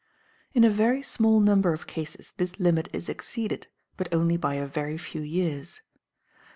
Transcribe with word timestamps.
In 0.55 0.63
a 0.63 0.69
very 0.71 1.03
small 1.03 1.39
number 1.39 1.73
of 1.73 1.85
cases 1.85 2.33
this 2.37 2.59
limit 2.59 2.89
is 2.91 3.07
exceeded, 3.07 3.67
but 3.97 4.11
only 4.11 4.35
by 4.35 4.55
a 4.55 4.65
very 4.65 4.97
few 4.97 5.21
years. 5.21 5.81